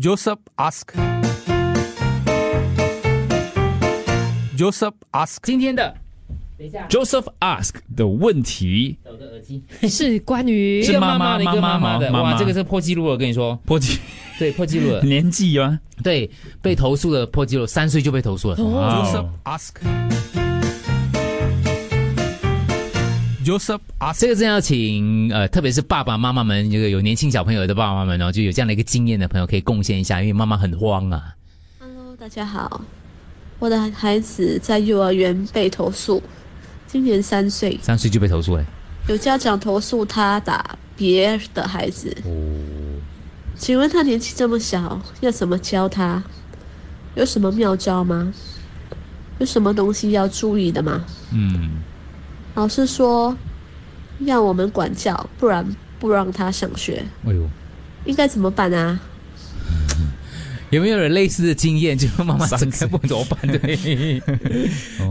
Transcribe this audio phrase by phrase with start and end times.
[0.00, 0.94] Joseph ask.
[4.56, 5.36] Joseph ask.
[5.42, 5.94] 今天的，
[6.56, 13.98] 等一下，Joseph ask 的问题，我的耳机， 是关于 一个妈妈的，一个妈妈的，哇，妈妈这个是破纪录了，我跟你说，破纪
[14.38, 15.78] 对，破纪录了， 年纪啊？
[16.02, 16.30] 对，
[16.62, 18.56] 被投诉的破纪录，三岁就被投诉了。
[18.56, 20.29] Joseph 哦 ask.
[23.44, 23.80] Joseph
[24.18, 31.34] 这个真要请呃，特别是爸爸妈妈们，这个有年轻小朋友的爸爸妈妈们哦，就有这样的一个经验的朋友可以贡献一下，因为妈妈很慌啊。
[31.78, 32.82] Hello，大家好，
[33.58, 36.22] 我的孩子在幼儿园被投诉，
[36.86, 38.64] 今年三岁，三岁就被投诉哎，
[39.08, 42.14] 有家长投诉他打别的孩子。
[42.24, 42.30] 哦
[43.56, 46.22] 请问他年纪这么小，要怎么教他？
[47.14, 48.32] 有什么妙招吗？
[49.38, 51.04] 有什么东西要注意的吗？
[51.30, 51.82] 嗯，
[52.54, 53.38] 老师说，
[54.18, 57.50] 要我们管教，不然不让他上学，哎呦，
[58.04, 59.09] 应该怎么办啊？
[60.70, 61.96] 有没有人类似的经验？
[61.98, 63.40] 就是妈妈整个不怎么办？
[63.58, 64.22] 对，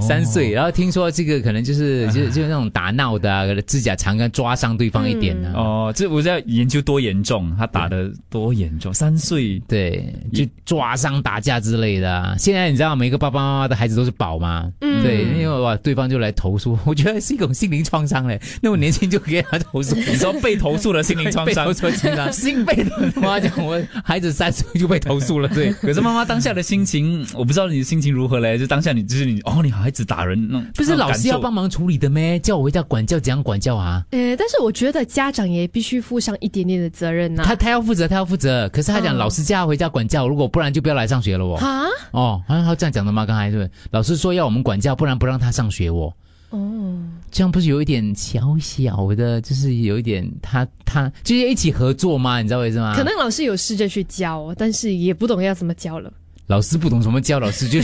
[0.02, 12.36] 三岁，然后听说这个可能就是就是就是那种打闹的、啊，指甲长跟抓伤对方一点呢、哦，这我在研究多严重，他打的多严重，三岁对，就抓伤、打架之类的、啊。
[12.38, 14.72] 现在你知道每个爸爸妈妈的孩子都是宝吗？
[14.82, 15.04] 嗯。
[15.04, 18.40] 对，因为哇，对方就来投诉， 我觉得是一种心灵创伤嘞。
[18.62, 21.66] 那么年轻就给他投诉，你说被投诉了心灵创伤？
[21.68, 25.74] 被投，诉的心 被我妈讲，我孩子三岁就被投诉了， 对。
[25.74, 28.58] 可是妈妈当下的心情，我不知道你的心情如何嘞？
[28.58, 32.40] 就当下你就是你哦，你孩子打人那，不是老师要帮忙处理的咩？
[32.40, 34.04] 叫我回家管教，怎样管教啊？
[34.12, 38.70] 呃，但是我觉得家长也必须负上一点点的责任呐、他他要负责，他要负责。
[38.70, 41.58] 可是他讲嗯老师叫他回家管教，如果不然就不要来上学了哦。
[41.58, 43.26] 啊，哦，好像他这样讲的吗？
[43.26, 46.14] 刚才是不是，老师说要我们管教，不然不让他上学哦。
[46.52, 46.98] 哦，
[47.32, 52.42] 这样不是有一点小小的，就是有一点他他就是一起合作吗？
[52.42, 52.96] 你知道我意思吗？
[52.96, 56.12] 可能老师有试着去教，但是也不懂要怎么教了。
[56.48, 57.80] 老师不懂怎么教，老师就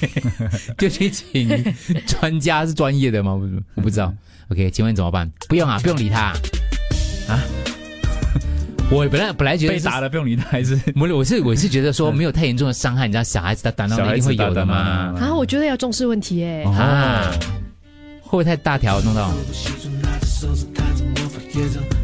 [0.78, 1.48] 就去请
[2.06, 3.34] 专家是专业的吗？
[3.34, 4.12] 我我不知道。
[4.48, 5.30] OK，请问怎么办？
[5.48, 6.32] 不用啊，不用理他
[7.28, 7.40] 啊。
[8.90, 14.76] 我本来本来觉得是被打了不用理他，还是我我是我是觉得说没有太严重的伤害，你知道小孩子他打闹小孩子的一定会有的打嘛。
[15.18, 16.62] 啊，我觉得要重视问题诶。
[16.64, 17.38] 啊，会
[18.34, 19.30] 不会太大条弄到？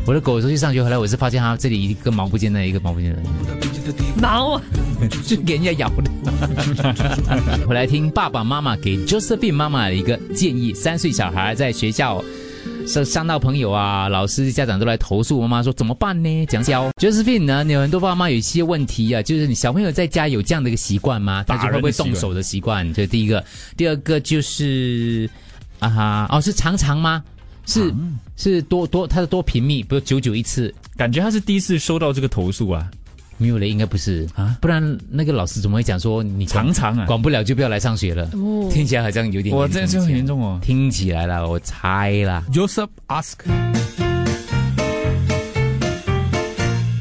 [0.06, 3.18] 我的狗出去上学回来，我是发现它这里一个毛不见的，一个毛不见的，
[4.22, 4.62] 毛啊，
[5.26, 6.08] 就给人家咬的。
[7.66, 12.22] 回来听爸爸妈妈给 Josephine 妈妈的一个建议：三岁小孩在学校
[12.86, 16.46] 伤伤到朋友啊，老师、家长都来投诉妈妈说怎么办呢？
[16.46, 16.92] 怎样教？
[17.02, 17.64] Josephine 呢？
[17.64, 21.42] 有很多爸妈有一些问题啊，就是你小朋友在家有这样的一个习惯吗？
[21.48, 22.86] 他就会不会动手的习惯？
[22.94, 23.44] 这是第一个。
[23.76, 25.28] 第二个就是
[25.80, 27.22] 啊哈哦，是常常吗？
[27.66, 27.94] 是
[28.36, 30.74] 是多多他是多频密，不是久久一次。
[30.96, 32.90] 感觉他是第一次收到这个投诉啊，
[33.36, 38.24] 没有了，应该不是啊不然那个老师怎么会讲说你常常啊，管不了就不要来上学了？
[38.32, 40.58] 哦，听起来好像有点哇，严重这就很严重哦。
[40.62, 42.44] 听起来了，我猜啦。
[42.52, 43.34] Joseph ask.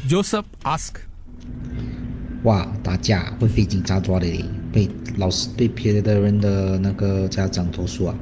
[0.08, 0.94] Joseph ask.
[2.44, 4.26] 哇，打架会被警察抓的，
[4.72, 8.14] 被老师被别的人的那个家长投诉啊，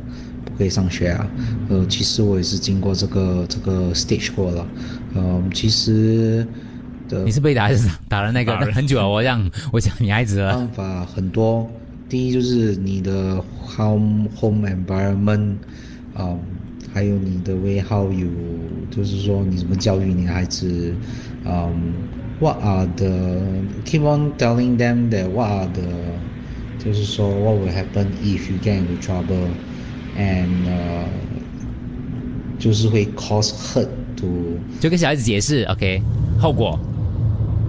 [0.48, 1.26] 不可以上学啊。
[1.68, 4.66] 呃，其实我也是经过这个这个 stage 过了，
[5.14, 6.46] 呃，其实
[7.08, 10.54] 的你是被打还是打了那个很久了，我让我想女孩子了。
[10.54, 11.68] 办法很多。
[12.08, 15.56] 第一就是你的 home home environment，
[16.14, 16.34] 啊、
[16.90, 18.30] 还有你的 way how you，
[18.90, 20.94] 就是说你怎么教育你的孩子，
[21.44, 21.92] 嗯、
[22.40, 23.06] w h a t are the
[23.84, 25.82] keep on telling them that what are the，
[26.82, 28.98] 就是说 what will happen if you get into
[30.18, 31.04] 呃、
[32.58, 33.86] 就是会 cause hurt
[34.16, 34.26] to
[34.80, 36.02] 就跟小孩子解释，OK，
[36.40, 36.78] 后果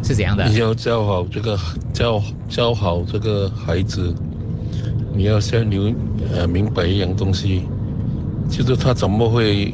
[0.03, 0.57] 是怎样的你？
[0.57, 1.57] 要教好这个
[1.93, 4.13] 教教好这个孩子，
[5.13, 5.93] 你要先留
[6.33, 7.63] 呃明白一样东西，
[8.49, 9.73] 就是他怎么会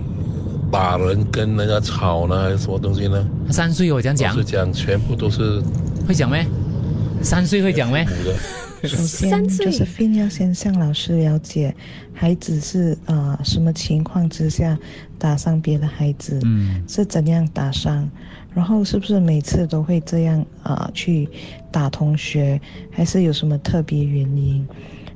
[0.71, 3.25] 打人跟人家吵呢，还是什么东西呢？
[3.47, 5.61] 他三岁哦，讲讲老实讲，全部都是
[6.07, 6.45] 会讲没？
[7.21, 8.05] 三岁会讲没？
[8.83, 11.73] 首先就是 f 要先向老师了解
[12.13, 14.77] 孩子是呃什么情况之下
[15.17, 18.07] 打伤别的孩子，嗯，是怎样打伤，
[18.53, 21.27] 然后是不是每次都会这样啊、呃去
[21.71, 22.59] 打同学，
[22.91, 24.67] 还是有什么特别原因？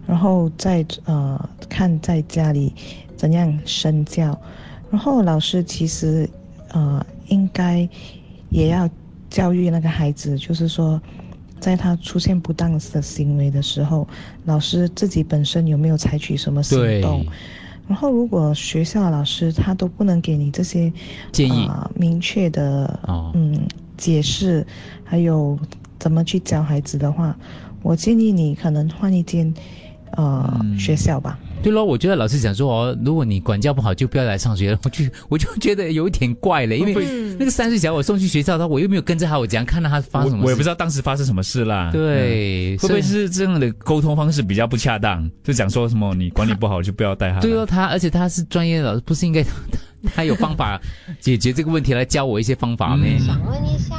[0.08, 2.74] 然后再呃看在家里
[3.16, 4.40] 怎样身教，
[4.90, 6.28] 然后老师其实
[6.70, 7.88] 呃应该
[8.50, 8.90] 也要
[9.30, 11.00] 教育那个孩子，就是说。
[11.60, 14.08] 在他出现不当的行为的时候，
[14.46, 17.26] 老师自己本身有没有采取什么行对，动？
[17.88, 20.94] 然后，如果学校的老师他都不能给你这些
[21.32, 23.68] 建议呃、明确的哦嗯
[23.98, 24.66] 解释，
[25.04, 25.58] 还有
[25.98, 27.36] 怎么去教孩子的话，
[27.82, 29.52] 我建议你可能换一间
[30.12, 31.40] 呃、学校吧。
[31.62, 34.80] 对咯，我觉得老师讲说哦，如果你管教不好，就不要来上学了。
[34.84, 37.06] 我就我就觉得有一点怪了，因为
[37.38, 40.44] 那个三岁小我送去学校，他我又没有跟着他，我怎样看到他发生什么事？
[40.44, 41.90] 我我也不知道当时发生什么事啦。
[41.92, 45.30] 对，会不会是这样的沟通方式比较不恰当？
[45.44, 47.40] 就讲说什么你管理不好就不要带他。
[47.42, 49.52] 对哦，他而且他是专业的老师，不是应该他
[50.16, 50.80] 他有方法
[51.20, 53.04] 解决这个问题来教我一些方法吗？
[53.06, 53.96] 嗯想问一下，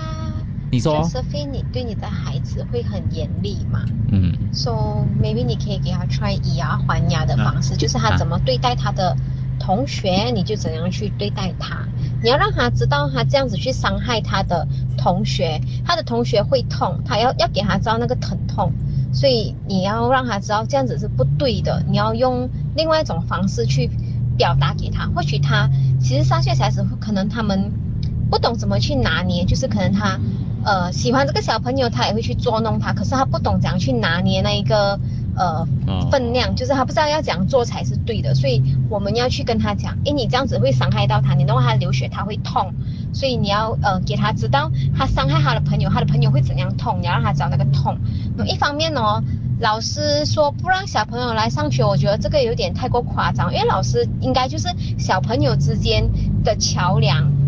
[0.71, 9.17] 你说，Josephine，你对你的孩子会很严厉嘛嗯？So maybe 你可以给他 try 以牙还牙的方式，就是他怎么对待他的
[9.59, 11.85] 同学，你就怎样去对待他。
[12.23, 18.73] 你要让他知道，他这样子去伤害他的同学，他的同学会痛，他要要给他知道那个疼痛。
[19.13, 23.91] 所以你要让他知道这样子是不对的，你要用另外一种方式去
[24.37, 25.07] 表达给他。
[25.09, 25.69] 或许他
[26.01, 27.73] 其实三岁小孩子可能他们
[28.31, 30.17] 不懂怎么去拿捏，就是可能他
[30.65, 34.99] 呃喜欢这个小朋友，他也会去捉弄他，可是他不懂怎样去拿捏那一个
[35.37, 42.73] 呃哦分量，就是他不知道要怎样做才是对的，所以我们要去跟他讲，诶，你这样子会伤害到他，你弄他流血他会痛，
[43.13, 47.97] 所以你要呃给他知道他伤害他的朋友，他的朋友会怎样痛，你要让他知道那个痛。
[48.37, 49.23] 那一方面哦，
[49.61, 54.69] 老师说不让小朋友来上学，我觉得这个有点太过夸张，因为老师应该就是
[54.99, 56.11] 小朋友之间
[56.45, 57.40] 的桥梁。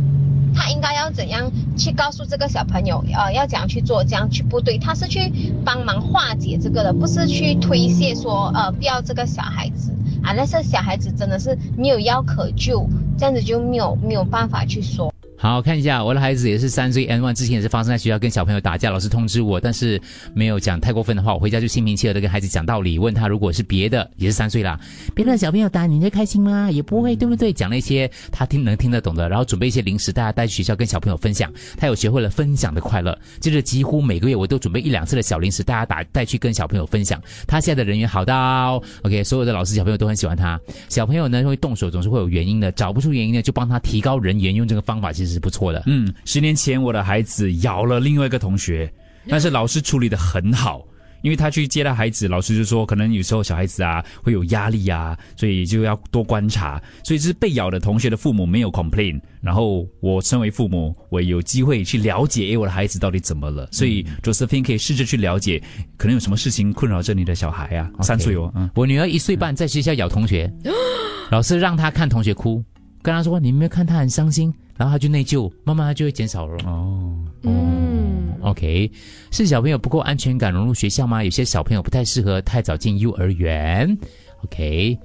[0.55, 12.89] 他应该要怎样去告诉这个小朋友，呃，要怎样去做，这样去不对，他是去帮忙化解这个的，不是去推卸说，呃，不要这个小孩子啊，那是小孩子真的是没有药可救，
[13.19, 15.12] 这样子就没有没有办法去说。
[15.43, 20.01] 好看一下，我的孩子也是三岁 N one，之前也是发生在学校跟小朋友打架，老师通知我，但是
[20.35, 24.79] 没有讲太过分的话，我回家就心平气和的跟孩子讲道理，问他如果是别的，也是三岁啦，
[25.17, 26.71] 别的小朋友打你会开心吗？
[26.71, 27.53] 也不会，对不对？
[27.53, 33.19] 讲了一些他听能听得懂的，然后准备一些零食，大家带去学校跟小朋友分享，他有学会了分享的快乐。
[33.41, 37.21] 接着几乎每个月我都准备一两次的小零食，大家打带去跟小朋友分享。
[37.49, 40.61] 他现在的人缘好到 OK，所有的老师小朋友都很喜欢他。
[40.89, 45.83] 小朋友呢会动手总是会有原因的，找不出原因呢就帮他提高人缘，用这个方法其实是不错的。
[45.87, 48.93] 嗯，十年前我的孩子咬了另外一个同学，
[49.29, 50.87] 但是老师处理的很好。
[51.23, 56.83] 因为他去接他孩子，老师就说，可能有时候小孩子啊会有压力啊，所以就要多观察。
[57.05, 63.69] 所以是被咬的同学的父母没有 complain，然后我身为父母，我有机会去了解，诶，我的孩子到底怎么了？
[63.71, 65.63] 所以 Josephine 可以试着去了解，
[65.97, 70.53] 可能有什么事情困扰着你的小孩啊，三岁哦，嗯，我女儿一岁半在学校咬同学，
[71.31, 72.61] 老师让她看同学哭，
[73.03, 76.57] 跟他说你没有看他很伤心，然后他就内疚，慢慢他就会减少了。
[76.65, 78.91] 哦，嗯，OK，
[79.31, 81.23] 是小朋友不够安全感融入学校吗？
[81.23, 83.99] 有些小朋友不太适合太早进幼儿园。
[84.45, 84.99] OK。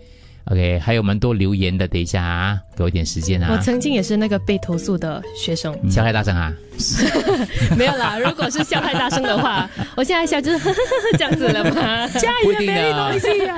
[0.50, 3.62] OK，还有蛮多留言的，等一下啊，给我一点时间啊我啊。
[3.62, 6.54] 曾经也是那个被投诉的学生，笑太大声啊！
[7.76, 8.20] 没有啦。
[8.20, 10.70] 如果是笑太大声的话， 我现在笑就是
[11.18, 12.08] 这样子了吗？
[12.20, 13.12] 加不一定的，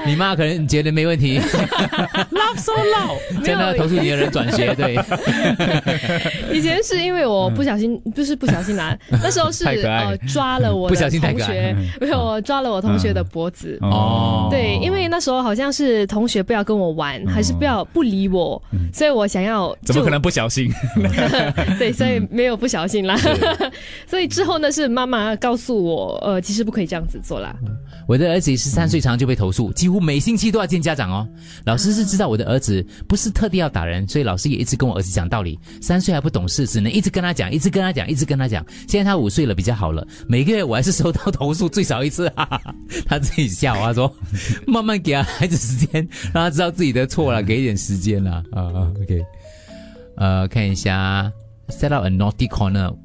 [0.05, 1.37] 你妈可能觉得没问题。
[1.37, 4.97] Love so loud，真的投诉你的人转学，对。
[6.53, 13.77] 以前是因为我不小心，不是不小心啦，那时候是呃抓了我不的同学，没有我抓了我同学的脖子。
[13.81, 18.61] 哦，对，因为那时候好像是同学不要跟我玩，还是不要不理我，
[18.93, 20.71] 所以我想要怎么可能不小心？
[21.77, 23.17] 对，所以没有不小心啦。
[24.07, 27.55] 所以之后呢，是妈妈告诉我，呃，其实不可以这样子做啦。
[28.07, 31.27] 我的儿子十三岁常就被投诉，几乎每星期都要见家长哦。
[31.65, 35.59] 老师是知道我的儿子不是特地要打人，所以老师也一直跟我儿子讲道理。
[35.81, 38.65] 三岁还不懂事，只能一直跟他讲，一直跟他讲，一直跟他讲。
[38.87, 40.05] 现在他五岁了，比较好了。
[40.27, 42.75] 每个月我还是收到投诉最少一次，哈哈哈。
[43.05, 44.11] 他自己笑，他说
[44.65, 48.43] 慢慢给他孩子时间，让他知道自己的错了，给一点时间啦。
[48.51, 49.25] 啊啊，OK。
[50.15, 51.31] 呃，看一下
[51.69, 52.95] ，set up a naughty corner。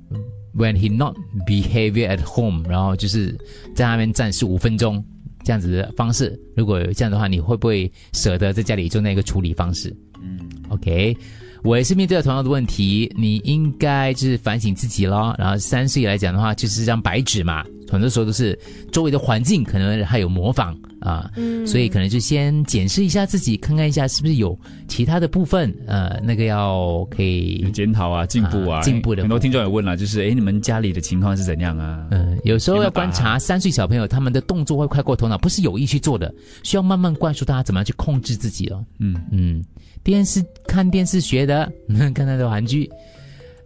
[0.56, 3.36] When he not behavior at home，然后就是
[3.74, 5.04] 在那边站十五分钟
[5.42, 9.92] 这样子的方式，如果有这样的话，你会不会舍得在家里做那个处理方式？
[10.22, 11.16] 嗯，OK，
[11.64, 15.34] 我也是面对了同样的问题，你应该就是反省自己咯。
[15.36, 18.58] 然后三岁来讲的话，就是张白纸嘛，很多时候都是
[18.92, 24.58] 周围的环境可能还有模仿啊，嗯所以可能就先检视一下自己，看看一下是不是有
[24.88, 32.06] 其他的部分，呃，那个要可以检讨啊，进步啊，啊进步的很多听众也问了，就是哎，你们家里的情况是怎样啊？
[32.10, 38.84] 嗯，有时候要观察三岁小朋友他们的动作会快过头脑，不是有意去做的，需要慢慢灌输大家怎么样去控制自己哦。
[38.98, 39.64] 嗯嗯，
[40.02, 41.70] 电视看电视学的，
[42.14, 42.90] 看他的韩剧。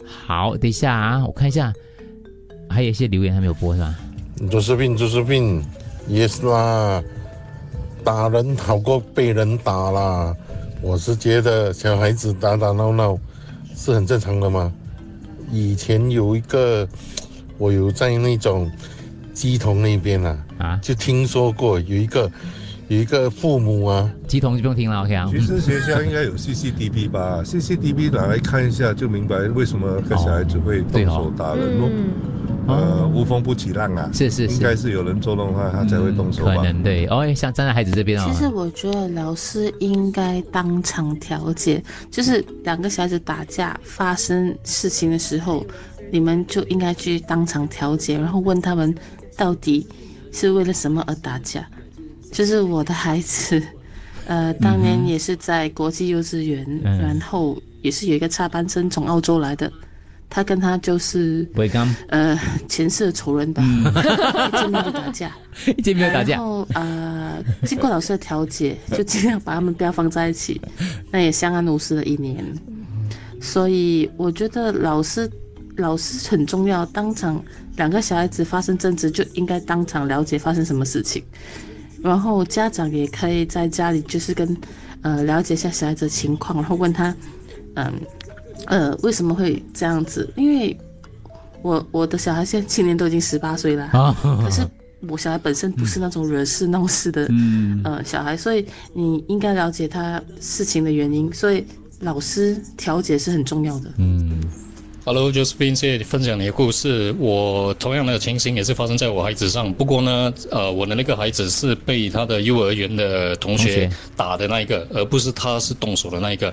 [0.05, 1.73] 好，等一下啊，我看一下，
[2.69, 3.95] 还有一些留言还没有播是吧？
[4.51, 5.63] 就是病就是病
[6.09, 7.03] ，yes 啦，
[8.05, 10.35] 打人好过被人打啦。
[10.81, 13.19] 我是觉得小孩子打打闹闹
[13.75, 14.73] 是很正常的嘛。
[15.51, 16.87] 以前有一个，
[17.59, 18.71] 我有在那种
[19.33, 22.31] 鸡同那边啊，啊，就听说过有一个
[22.87, 25.29] 有一个父母啊，鸡同就不用听了，OK 啊。
[25.31, 31.89] 其实学校应该有 CCTV 吧？CCTV 拿来看一下，就明白为什么个小孩子会动手打人咯。
[32.69, 34.55] 呃，无风不起浪啊，是是是。
[34.55, 36.57] 应该是有人作弄他，他才会动手吧？
[36.57, 37.07] 可能对。
[37.07, 45.67] 哦，像站在孩子这边哦，其实我觉得老师应该当场调解，就是两个小孩子打架发生事情的时候，
[46.13, 48.95] 你们就应该去当场调解，然后问他们
[49.37, 49.87] 到底
[50.31, 51.67] 是为了什么而打架。
[52.31, 53.63] 就是我的孩子，
[54.29, 56.99] 呃，当年也是在国际幼稚园，嗯。
[56.99, 59.73] 然后也是有一个插班生从澳洲来的，
[60.31, 61.49] 他跟他就是
[62.09, 63.63] 呃前世的仇人吧，
[64.53, 65.33] 一见面就打架。
[65.77, 70.61] 一见面就打架然后呃，经过老师的调解，就尽量把他们不要放在一起。
[71.11, 72.45] 那也相安无事了一年，
[73.41, 75.31] 所以我觉得老师
[75.77, 76.85] 老师很重要。
[76.87, 77.43] 当场
[77.77, 81.23] 两个小孩子发生争执，就应该当场了解发生什么事情。
[82.03, 84.57] 然后家长也可以在家里就是跟
[85.03, 87.09] 呃了解一下小孩子的情况，然后问他
[87.75, 87.93] 嗯呃
[89.03, 90.29] 为什么会这样子？
[90.37, 90.77] 因为
[91.63, 94.63] 我我的小孩现在今年都已经十八岁了，啊可是
[95.09, 101.65] 我小孩本身不是那种惹事闹事的、 嗯呃小孩，所以你应该了解他事情的原因，所以
[102.01, 103.93] 老师调解是很重要的。
[103.99, 104.41] 嗯
[105.09, 107.15] Hello，就是 Bin 谢谢你分享你的故事。
[107.19, 116.53] 我同样的情形也是发生在我孩子上，不过呢，呃，我的那个孩子是被他的幼儿园的同学打的那一个，而不是他是动手的那一个。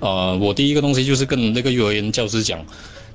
[0.00, 2.62] 呃，我第一个东西就是跟那个幼儿园教师讲，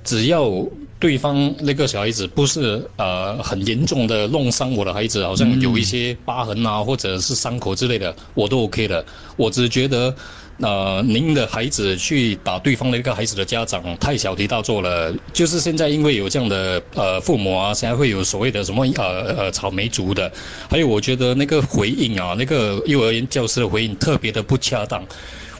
[0.03, 0.51] 只要
[0.99, 9.05] 对方那个小孩子不是呃很严重的弄伤我的孩子，好像有一些疤痕啊，或者是伤口之类的，我都 OK 的。
[9.37, 10.15] 我只觉得。
[10.61, 15.15] 那，您的孩子去打对方的一个孩子的家长太小题大做了。
[15.31, 20.29] 就是现在因为有这样的呃父母啊，现在会有所谓的什么呃呃草莓族的，
[20.69, 25.01] 还有我觉得那个回应啊，那个幼儿园教师的回应特别的不恰当。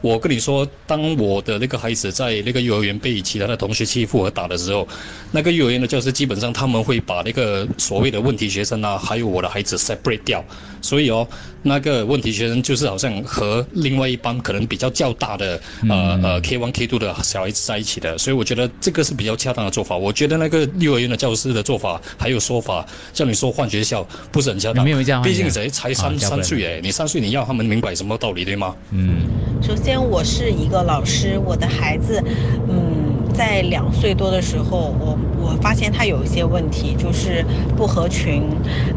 [0.01, 4.87] 我跟你说，当我的那个孩子在那个幼儿园被其他的同学欺负和打的时候，
[5.31, 10.43] 那个幼儿园的教师基本上他们会把那个所谓的问题学生啊，还有我的孩子 separate 掉。
[10.81, 11.27] 所以哦，
[11.61, 19.97] 那个问题学生就是好像和另外一班可能比较较大的呃呃 K one K two 的小孩子在一起的，所以我觉得这个是比较恰当的做法。
[19.97, 24.85] 我觉得那个幼儿园的教师的做法还有说法，叫你说换学校不是很恰当。
[24.85, 28.73] 没有这样毕竟谁才才三三岁哎，你三岁你要他们明白什么道理对吗？
[28.91, 29.27] 嗯。
[29.61, 32.23] 首先，我是一个老师，我的孩子，
[32.67, 37.45] 嗯，在两岁多的时候，我我发现他有一些问题，就是
[37.77, 38.43] 不合群，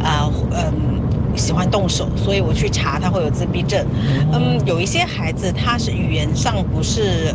[0.03, 0.73] 啊、嗯，
[1.37, 3.87] 喜欢动手，所以我去查他会有自闭症。
[4.33, 7.35] 嗯，有一些孩子他是语言上不是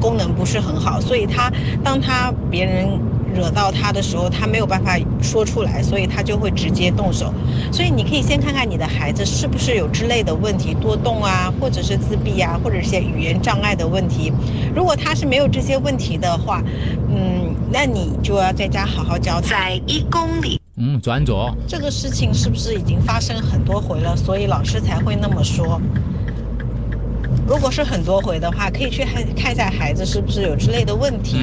[0.00, 1.50] 功能不是很好，所以他
[1.84, 2.88] 当他别人
[3.34, 7.32] 惹到他的时候，他没有办法说出来，所以他就会直接动手。
[7.72, 14.32] 所以你可以先看看你的孩子是不是有之类的问题，多动啊，或者是自闭啊，或者是一些语言障碍的问题。
[14.74, 16.62] 如果他是没有这些问题的话，
[17.08, 19.48] 嗯，那你就要在家好好教他。
[19.50, 20.60] 在一公里。
[20.76, 21.54] 嗯，转左。
[21.66, 25.80] 这个事情是不是已经发生很多回了，所以老师才会那么说？
[27.46, 31.38] 如果是很多回的话，可以去看看一下孩子是不是有之类的问题。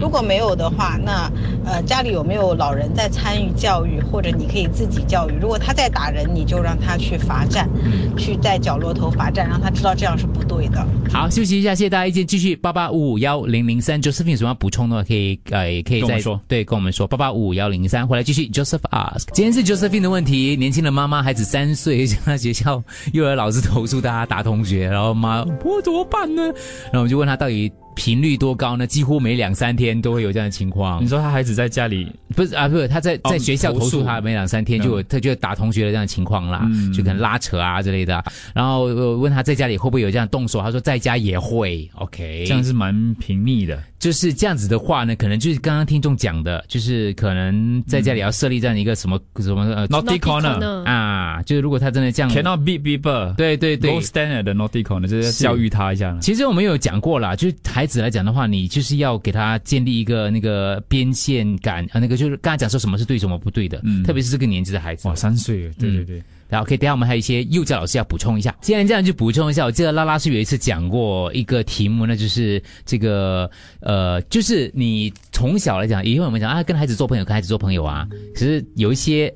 [0.00, 1.30] 如果没有的话，那
[1.64, 5.34] 呃家里有没有老人在参与教育，或者你可以自己教育。
[5.40, 7.68] 如果他在打人，你就让他去罚站，
[8.16, 10.84] 去在角落头罚站，让他知道这样是不对的。
[11.12, 12.26] 好，休息一下，谢谢大家意见。
[12.26, 19.26] 继续八八五五幺零零三，Josephine 有什么要补充的话，可以呃，也可以再跟我们说对跟我们说八八五五幺零零三，回来继续 Joseph ask。
[19.32, 22.82] 今天是 Josephine 的问题，年轻的妈妈孩子三岁，向他学校
[23.12, 26.42] 幼儿老师投诉他打同学，然后妈我怎么办呢？
[26.44, 28.86] 然后我们就问他到底频率多高呢？
[28.86, 31.08] 几乎每两三天都会有这样的情况你。
[31.08, 38.22] 说他孩子在家里不是啊，不是他在哦在学校投投诉诉他，每两三天就有他就打同学的这样的情况啦，就可能拉扯啊之类的。
[38.54, 41.88] 然后呃问他在家里会不会有这样动手，他说在家也会。
[41.96, 43.80] OK，这样是蛮频密的。
[44.02, 56.18] 就是这样子的话呢，可能就是刚刚听众讲的，就是可能在家里要设立这样一个什么、什么呃 Naughty corner 啊，就是如果他真的这样 Cannot beat people，对对对 Low standard 的 naughty corner 就是是教育他一下了。
[56.18, 65.06] 其实我们有讲过啦，就是孩子来讲的话，你就是要给他建立一个那个边线感啊，那个就是刚才讲说什么是对，什么不对的，嗯特别是这个年纪的孩子。
[65.06, 66.20] 哇，三岁，对对对。
[66.52, 68.54] 然后 OK，等下我们还有一些幼教老师要补充一下。
[68.60, 69.64] 既然这样，就补充一下。
[69.64, 79.32] 我记得拉拉是有一次讲过一个题目，那就是这个呃，就是你从小来讲，因为我们讲啊，跟孩子做朋友，跟孩子做朋友啊，可是有一些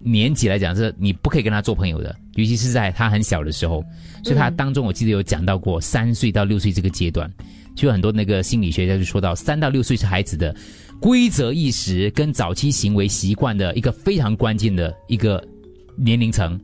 [0.00, 3.84] 年纪来讲是你不可以跟他做朋友的，尤其是在他很小的时候。
[4.24, 7.30] 所以他当中我记得有讲到过三岁到六岁这个阶段，
[7.76, 10.56] 就很多那个心理学家就说到，三到六岁是孩子的
[11.02, 15.46] 规则意识跟早期行为习惯的一个非常关键的一个
[15.96, 16.58] 年龄层。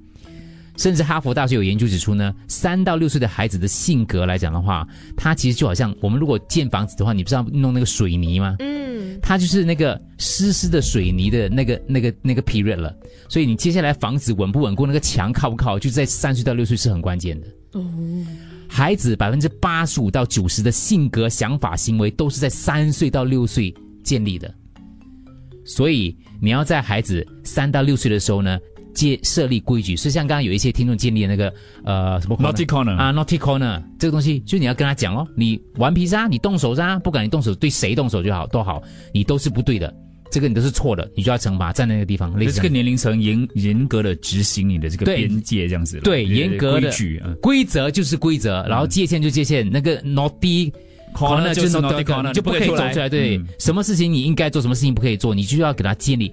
[0.78, 8.56] 甚至哈佛大学有研究指出呢，三到六岁的孩子的性格来讲的话，他其实就好像我们如果建房子的话，你不是要弄那个水泥吗？
[8.60, 12.92] 嗯，它就是那个湿湿的水泥的那个、那个、那个 period 了。
[13.28, 17.46] 所以你接下来房子稳不稳固，那个墙靠不靠，就在三岁到六岁是很关键的。
[17.72, 17.84] 哦，
[18.66, 23.72] 孩子百分之八十五到九十的性格、想法、行为都是在三岁到六岁
[24.02, 24.52] 建立的。
[25.66, 28.58] 所以你要在孩子三到六岁的时候呢。
[28.94, 31.52] 接设立规矩，是像刚刚有一些听众建立的那个
[31.84, 38.82] 呃什么 naughty corner 啊 naughty corner 这个东西，就你要跟他讲哦，你顽皮噻，你动手噻，不管你动手对谁动手就好都好，
[39.12, 39.92] 你都是不对的，
[40.30, 42.38] 这个你都是错的，你就要惩罚在那个地方。
[42.52, 50.72] 这个年龄层严严格的执行你的这个边界，这样子对严格的规矩，规则就是规则，然后界限就界限，那个 naughty
[51.14, 53.08] corner 就是 naughty corner 就不可以走出来。
[53.08, 56.32] 对，什么事情你应该做，什么事情不可以做，你就要给他建立。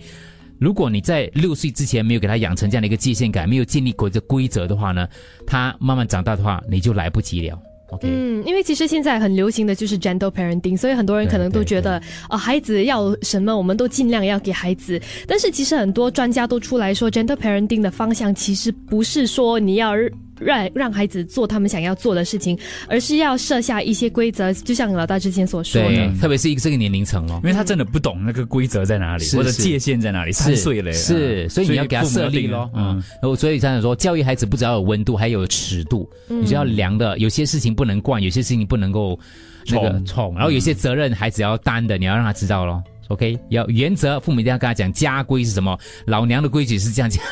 [0.59, 5.07] 如果你在六岁之前没有给他养成这样的一个界限感，没有建立过这规则的话呢，
[5.47, 7.57] 他慢慢长大的话，你就来不及了。
[7.91, 15.01] OK，嗯，因为其实现在很流行的就是 gentle parenting，所以很多人可能都觉得啊，孩子要什么，我们都尽量要给孩子。
[15.25, 19.93] 但是其实很多专家都出来说，gentle parenting 的方向其实不是说你要。
[20.39, 39.19] 让让孩子做他们想要做的事情，而是要设下一些规则，就像老大之前所说的，特别是一个这个年龄层哦，因为他真的不懂那个规则在哪里，或者界限在哪里，三岁了，是，所以你要给他设立咯，嗯，然后所以这样说，教育孩子不只要有温度，还有尺度，你就要量的，有些事情不能惯，有些事情不能够
[39.67, 42.83] 那个宠，然后有些责任孩子要担的，你要让他知道咯。
[43.09, 45.77] OK，要原则，父母一定要跟他讲家规是什么。
[46.05, 47.23] 老娘的规矩是这样讲，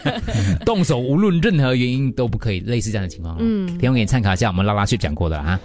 [0.64, 3.36] 动手无论任何原因都不可以，类似这样的情况。
[3.38, 5.60] 嗯，提供给你参考一下，我们拉拉去讲过的啊。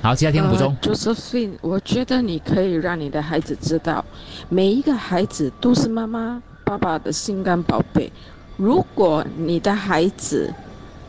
[0.00, 0.76] 好，其他听众补充。
[0.82, 4.04] Josephine，我觉得你可以让你的孩子知道，
[4.48, 8.10] 每一个孩子都是妈妈、爸爸的心肝宝贝。
[8.56, 10.52] 如果你的孩子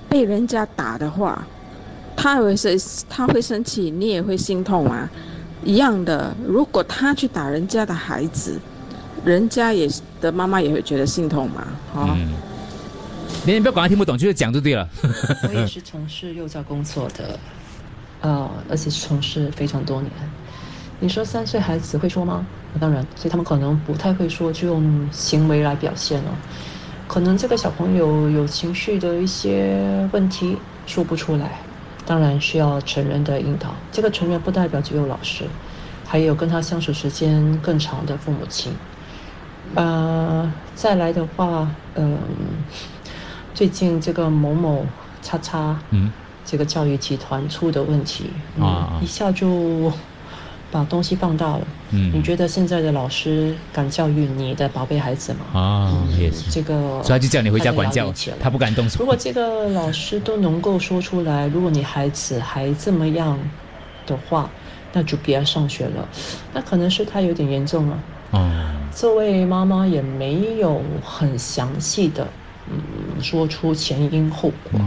[0.09, 1.45] 被人家打的话，
[2.17, 2.77] 他会生，
[3.09, 5.09] 他会生气，你也会心痛啊。
[5.65, 8.57] 一样的，如果他去打人家的孩子，
[9.25, 9.89] 人家也
[10.21, 12.15] 的妈妈也会觉得心痛嘛，哈。
[13.43, 14.87] 你你不要管他听不懂，就是讲就对了。
[15.49, 17.39] 我也是从事幼教工作的，
[18.21, 20.11] 呃，而且是从事非常多年。
[20.99, 22.45] 你说三岁孩子会说吗？
[22.79, 26.31] 当然，所以他们可能不太会说，就用行为来表现了。
[27.07, 31.59] 可能这个小朋友有情绪的一些问题说不出来。
[32.05, 35.43] 当然需要成人的引导，这个成人不代表只有老师，
[36.05, 38.71] 还有跟他相处时间更长的父母亲。
[39.73, 42.17] 呃，再来的话，嗯，
[43.53, 44.85] 最近这个某某
[45.21, 46.11] 叉叉，嗯，
[46.45, 49.91] 这个教育集团出的问题，啊，一下就。
[50.75, 51.61] 把东西放大了，
[51.91, 55.57] 嗯，你觉得现在的老师敢教育你的宝贝孩子吗？
[55.57, 58.97] 啊，也是这个，所以他就叫你回家管教，他不敢动手。
[58.99, 63.39] 如果这个老师都能够说出来，如果你孩子还这么样
[64.05, 64.49] 的话，
[64.91, 66.05] 那就别上学了。
[66.53, 67.97] 那可能是他有点严重了。
[68.31, 68.51] 哦，
[68.93, 72.27] 这位妈妈也没有很详细的，
[72.69, 74.81] 嗯，说出前因后果。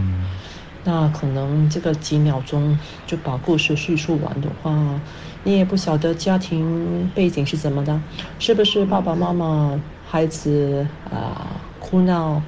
[0.88, 4.98] 那可能这个几秒钟就把故事叙述完的话。
[5.44, 7.98] 你也不晓得家庭背景是怎么的，
[8.38, 11.46] 是不是爸爸妈妈孩子啊
[11.79, 12.42] 哭闹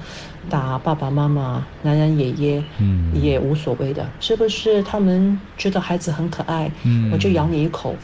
[0.49, 7.95] 打爸爸妈妈、奶奶爷爷，嗯，也无所谓的，是不是他们觉得孩子很可爱，嗯，我就咬你一口，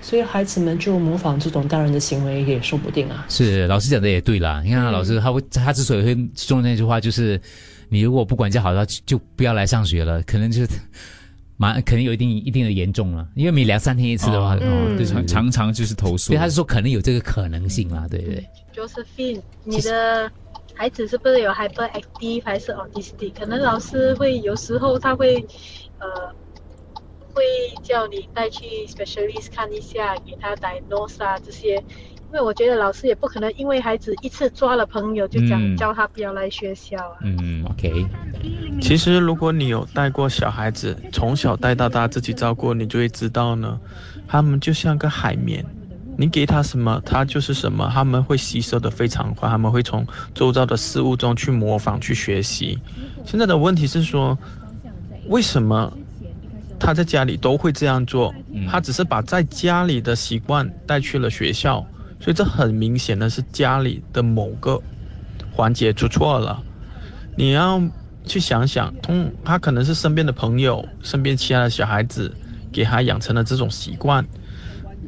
[0.00, 3.24] 所以孩子们就模仿这种大人的行为也说不定啊。
[3.28, 7.40] 是老师讲的也对啦，你看老师他会他之所以会说那句话，就是
[7.88, 10.70] 你如果不管教好，他就不要来上学了，可能就是。
[11.60, 16.28] 蛮可能有一定一定的严重了，因为每两三天一次的话，就，常常常就是投诉。
[16.28, 20.30] 所以他是说可能有这个可能性啦，对不对？Josephine，你的
[20.72, 23.32] 孩子是不是有 hyperactive 还是 autistic？
[23.36, 25.44] 可能老师会有时候他会
[25.98, 26.06] 呃
[27.34, 27.42] 会
[27.82, 31.82] 叫你带去 specialist 看一下，给他 diagnose 啊这些。
[32.30, 37.16] 因为我觉得老师也不可能因为孩子一次抓了朋友就讲叫他不要来学校啊。
[37.22, 38.06] 嗯，OK。
[38.82, 43.80] 其实如果你有带过小孩子，从小带到大自己照顾，你就会知道呢，
[44.26, 45.64] 他们就像个海绵，
[46.18, 52.78] 你给他什么，他就是什么，他们会吸收的非常快，他们会从周遭的事物中去模仿去学习。
[53.24, 54.36] 现在的问题是说，
[55.28, 55.90] 为什么
[56.78, 58.34] 他在家里都会这样做？
[58.70, 61.82] 他只是把在家里的习惯带去了学校。
[62.20, 64.80] 所以这很明显的是家里的某个
[65.52, 66.62] 环节出错了，
[67.36, 67.80] 你要
[68.24, 72.32] 去想想，通他可能是身边的朋友、身边其他的小孩子
[72.72, 74.26] 给他养成了这种习惯，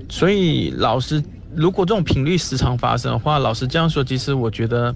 [0.08, 1.22] 所以老师
[1.54, 4.94] 如果这种频率时常发生的话，老师这样说，其实我觉得，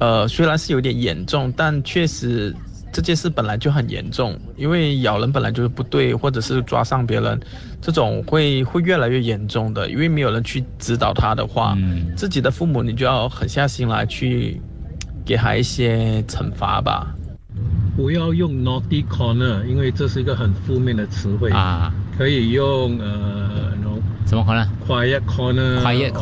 [0.00, 2.54] 呃，虽然是有点严重，但确实
[2.92, 7.38] 这件事本来就很严重，因为咬人本来就是不对，或者是抓伤别人，
[7.80, 11.76] 这种会会越来越严重的，因为没有人去指导他的话，
[12.16, 14.60] 自己的父母你就要狠下心来去
[15.24, 17.14] 给他一些惩罚吧。
[17.96, 21.92] 不要用 naughty corner，因为这是一个很负面的词汇啊。
[22.16, 23.72] 可以用呃，
[24.26, 26.12] 什么 corner？quiet corner，quiet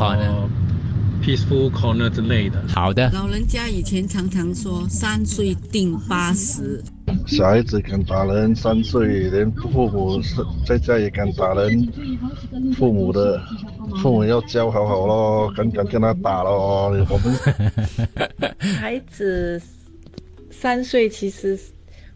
[1.25, 2.61] corner，peaceful corner 之类的。
[2.67, 3.09] 好的。
[3.11, 6.83] 老人家以前常常说三岁定八十。
[7.27, 10.35] 小孩子敢打人，三岁连父母是
[10.65, 11.87] 在家也敢打人，
[12.77, 13.41] 父母的
[14.01, 16.89] 父母要教好好咯，敢敢跟他打咯。
[17.09, 19.61] 我们 孩子。
[20.51, 21.59] 三岁其实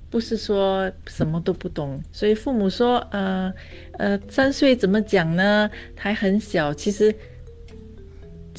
[0.10, 3.54] 不是说什么都不懂，所以父母说，呃，
[3.98, 5.69] 呃，三岁怎么讲呢？
[5.95, 7.13] 还很小，其实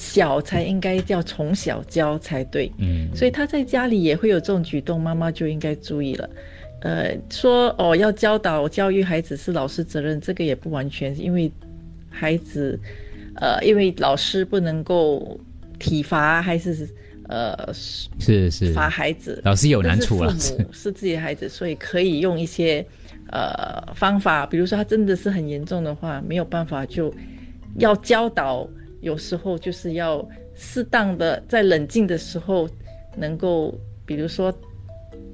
[0.00, 2.72] 小才应该要从小教才对。
[2.78, 6.30] 嗯，所以他在家里也会有这种举动，妈妈就应该注意了。
[6.80, 11.52] 呃，说哦，要教导教育孩子是老师责任，这个也不完全，因为
[12.08, 12.80] 孩子，
[13.36, 15.38] 呃，因为老师不能够
[15.78, 16.88] 体罚还是。
[17.32, 20.32] 呃，是是罚孩子，老师有难处了。
[20.32, 22.84] 父母 是自己的孩子，所以可以用一些
[23.30, 27.14] 呃方法，比如说他真的是很严重的话，没有办法就
[27.78, 28.68] 要教导。
[29.00, 32.68] 有时候就是要适当的在冷静的时候，
[33.16, 34.52] 能够比如说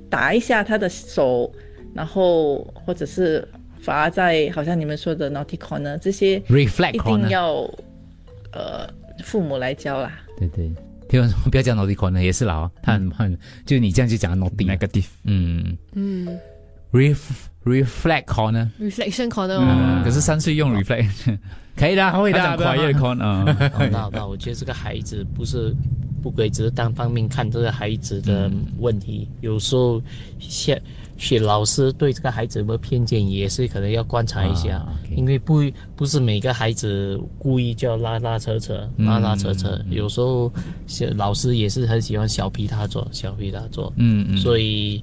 [0.09, 1.53] 打一下他的手，
[1.95, 3.47] 然后或者是
[3.81, 7.63] 罚在好像你们说的 naughty corner 这些，reflect 一定要
[8.53, 8.89] 呃
[9.25, 10.21] 父母来教啦。
[10.39, 10.71] 对对。
[11.09, 15.79] 听说不要讲 naughty corner 也是老，他很很，就你这样就讲 naughty negative，嗯。
[15.93, 16.39] 嗯
[16.91, 17.21] ，ref
[17.67, 21.37] reflect corner，reflection corner，嗯，可是三岁用 reflect，
[21.77, 23.45] 可以的，会的，quiet corner，
[23.91, 25.75] 那那我觉得这个孩子不是
[26.23, 30.01] 不可以只是单方面看这个孩子的问题，有时候
[30.39, 30.79] 像。
[31.19, 35.63] 学老师对这个孩子有没有偏见，也是可能要观察一下，因为不
[35.97, 40.53] 不是每个孩子故意就要拉拉扯扯、拉拉扯扯，有时候
[41.15, 45.03] 老师也是很喜欢小批他做、小批他做，嗯嗯，所以。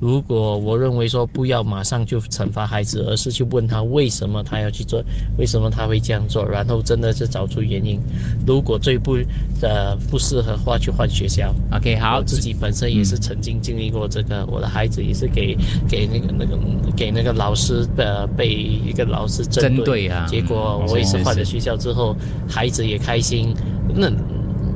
[0.00, 5.04] 如果我认为说不要马上就惩罚孩子，而是去问他为什么他要去做，
[5.36, 8.00] 为什么他会这样做，然后真的是找出原因。
[8.46, 9.18] 如果最不
[9.60, 11.54] 呃不适合话，去换学校。
[11.70, 15.54] OK，好，自己本身也是曾经经历过这个，我的孩子也是给
[15.86, 16.58] 给那个那个
[16.96, 22.16] 给那个老师的被一个老师针对啊，结果我也是换了学校之后，
[22.48, 23.54] 孩子也开心，
[23.94, 24.10] 那。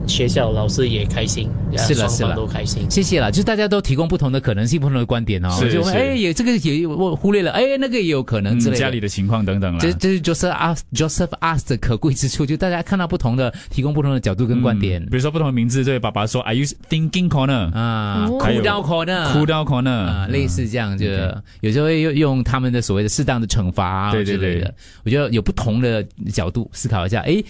[0.06, 2.88] 学校老师也开心，是了是了，都开心。
[2.90, 5.50] 谢谢了，就是大家都提供不同的可能性，不同的观点哦。
[5.58, 5.80] 是是。
[5.90, 8.80] 哎，也这个也我忽略了，哎，那个也有可能之类的。
[8.80, 9.80] 家里的情况等等了。
[9.80, 15.00] 这这是 Joseph ask Joseph ask 的可贵之处，就大家看到不同的，提供不同的角度跟观点。
[15.06, 17.72] 比如说不同的名字，对爸爸说，Are you thinking corner？
[17.74, 21.06] 啊，Cool down corner，Cool down corner，啊，类似这样，就
[21.60, 24.74] 有时候会用用他们的所谓的适当的惩罚对对对的。
[25.04, 27.42] 我觉得有不同的角度思考一下，哎。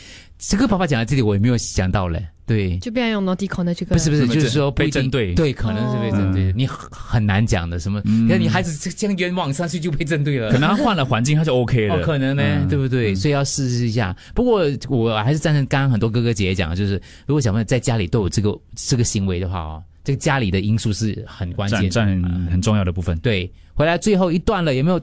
[0.48, 2.26] 这个爸爸讲到这里，我也没有想到嘞。
[2.46, 3.94] 对，就不要用 naughty corner 这个。
[3.94, 5.32] 不是不是，就是说被针对。
[5.34, 6.52] 对，可能是被针对。
[6.52, 8.02] 你很难讲的，什么？
[8.04, 10.50] 你看你孩子这样冤枉上去就被针对了。
[10.50, 12.00] 可能他换了环境，他就 OK 了。
[12.02, 13.14] 可能呢，对不对？
[13.14, 14.14] 所以要试试一下。
[14.34, 22.06] 不过我还是赞成刚刚很多哥哥姐姐讲的，就是如果小朋友在家里都有这个这个行为的话哦，这个家里的因素是很关键、占
[22.50, 23.18] 很重要的部分。
[23.20, 25.00] 对，回来最后一段了，有没有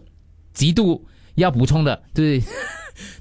[0.54, 1.04] 极度
[1.36, 2.00] 要补充的？
[2.14, 2.40] 对。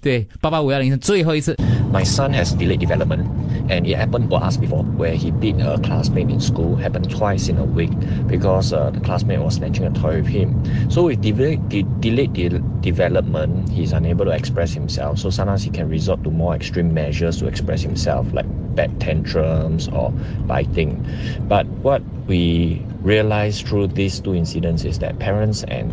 [0.02, 1.56] 对，八八五幺零是最后一次。
[1.92, 3.26] My son has delayed development,
[3.70, 6.76] and it happened for us before, where he beat a classmate in school.
[6.76, 7.92] Happened twice in a week
[8.28, 10.62] because uh, the classmate was snatching a toy with him.
[10.90, 12.50] So with delayed de delayed de
[12.82, 15.20] development, he's unable to express himself.
[15.20, 19.88] So sometimes he can resort to more extreme measures to express himself, like bad tantrums
[19.88, 20.12] or
[20.48, 21.06] biting.
[21.48, 25.92] But what we realized through these two incidents is that parents and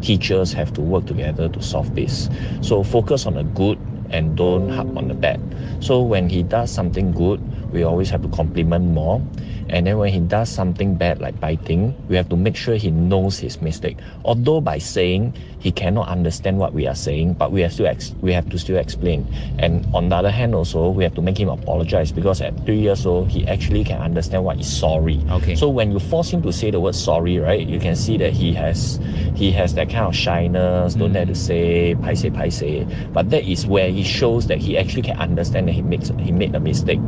[0.00, 2.28] teachers have to work together to solve this.
[2.60, 5.40] So focus on the good and don't harp on the bad.
[5.80, 7.40] So when he does something good,
[7.72, 9.22] we always have to compliment more.
[9.68, 12.90] And then when he does something bad like biting, we have to make sure he
[12.90, 13.98] knows his mistake.
[14.24, 18.14] Although by saying he cannot understand what we are saying, but we have to ex-
[18.20, 19.26] we have to still explain.
[19.58, 22.80] And on the other hand, also we have to make him apologize because at three
[22.80, 25.24] years old he actually can understand what is sorry.
[25.30, 25.54] Okay.
[25.54, 28.32] So when you force him to say the word sorry, right, you can see that
[28.32, 29.00] he has
[29.34, 31.36] he has that kind of shyness, don't dare to mm.
[31.36, 32.86] say paise paise.
[33.12, 36.32] But that is where he shows that he actually can understand that he makes he
[36.32, 37.00] made a mistake.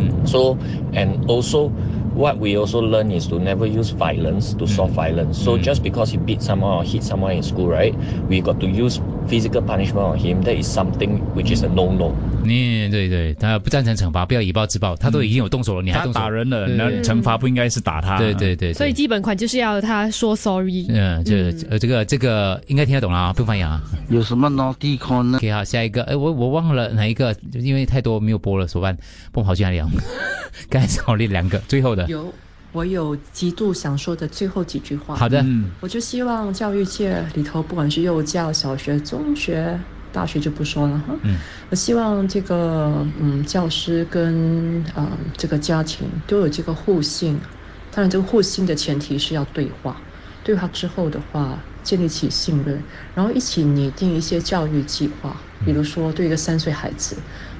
[0.00, 0.28] Mm.
[0.28, 0.58] So
[0.92, 1.68] and also
[2.14, 5.38] what we also learn is to never use violence to solve violence.
[5.38, 5.62] So mm.
[5.62, 7.94] just because you beat someone or hit someone in school, right?
[8.28, 12.12] We got to use physical punishment on him, that is something which is a no-no.
[12.42, 14.96] 你对对，他不赞成惩罚，不要以暴制暴。
[14.96, 18.18] 他都已经有动手了，你还动手打人了，那惩罚不应该是打他。
[18.18, 20.86] 对对对，所以基本款就是要他说 sorry。
[20.88, 23.80] 嗯，这呃这个这个应该听得懂了啊，不用翻译啊。
[24.08, 28.96] 有什么 naughty corner？OK，好，下一个，哎，我我忘了哪一个，因为太多没有播了，怎么办？
[29.32, 29.88] 不跑去哪里啊？
[30.68, 32.06] 刚才少列两个，最后的。
[32.08, 32.32] 有，
[32.72, 35.16] 我有极度想说的最后几句话。
[35.16, 35.44] 好的，
[35.80, 39.78] 我就希望教育界里头，不管是幼教、小学、中学、
[40.12, 41.14] 大学就不说了哈。
[41.22, 41.36] 嗯，
[41.70, 47.38] 我希望这个嗯教师跟呃这个家庭都有这个互信，
[47.90, 50.00] 当然这个互信的前提是要对话，
[50.44, 52.80] 对话之后的话建立起信任，
[53.14, 57.16] 然后一起拟定一些教育计划，比如说对一个三岁孩子。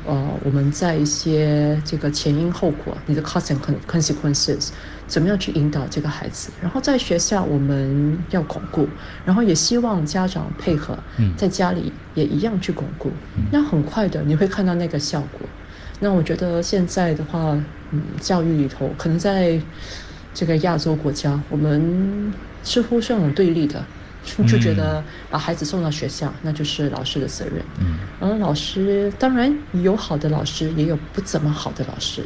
[0.07, 4.71] 呃，我们在一些这个前因后果，你的 cause and consequences，
[5.11, 6.51] 怎么样去引导这个孩子？
[6.63, 8.89] 然后在学校我们要巩固，
[9.25, 10.97] 然后也希望家长配合，
[11.37, 13.11] 在家里也一样去巩固。
[13.51, 15.41] 那很快的你会看到那个效果。
[15.99, 17.59] 那我觉得现在的话，
[17.91, 19.61] 嗯，教育里头可能在
[20.33, 23.85] 这个亚洲国家，我们似乎是很对立的。
[24.47, 27.65] 就觉得把孩子送到学校，那就是老师的责任。
[27.81, 32.23] 嗯，然后老师当然有好的老师，也有不怎么好的老师。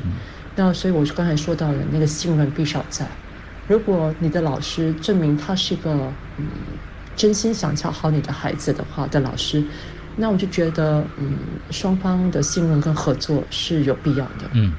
[0.56, 3.06] 那所以我刚才说到了，那个信任必须要在。
[3.66, 5.90] 如果你的老师证明他是一个
[6.36, 6.46] 嗯
[7.16, 9.64] 真心想教好你的孩子的话的老师，
[10.16, 11.38] 那我就觉得嗯
[11.70, 14.50] 双方的信任跟合作是有必要的。
[14.52, 14.72] 嗯，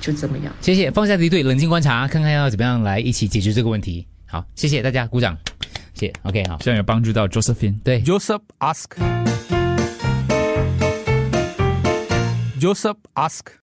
[0.00, 0.52] 就怎么样？
[0.60, 4.04] 谢谢，放下敌对，冷静观察，看看要怎么样来一起解决这个问题。
[4.26, 5.38] 好，谢谢大家，鼓掌，
[5.94, 6.12] 谢谢。
[6.22, 7.76] OK，好，希望有帮助到 Josephine。
[7.84, 8.96] 对，Joseph ask，Joseph
[13.14, 13.52] ask。